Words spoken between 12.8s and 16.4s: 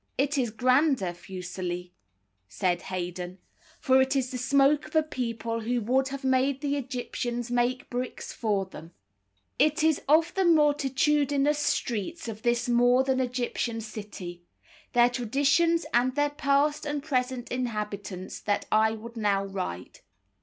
than Egyptian city, their traditions, and their